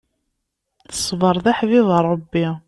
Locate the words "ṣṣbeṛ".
0.97-1.35